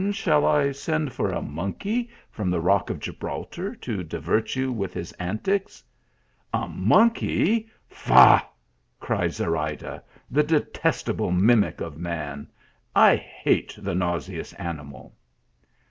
"Shall 0.11 0.47
I 0.47 0.71
send 0.71 1.13
for 1.13 1.29
a 1.29 1.43
monkey 1.43 2.09
from 2.31 2.49
the 2.49 2.59
rock 2.59 2.89
of 2.89 2.99
Gib 2.99 3.19
raltar, 3.19 3.79
to 3.81 4.01
divert 4.03 4.55
you 4.55 4.71
with 4.71 4.95
his 4.95 5.11
antics?" 5.19 5.83
"A 6.61 6.67
monkey! 6.67 7.69
faugh!" 7.87 8.41
cried 8.99 9.29
Zorayda, 9.29 10.01
"the 10.31 10.41
de 10.41 10.59
testable 10.61 11.31
mimic 11.31 11.81
of 11.81 11.99
man. 11.99 12.47
I 12.95 13.15
hate 13.15 13.75
the 13.79 13.93
nauseous 13.93 14.53
animal." 14.53 15.13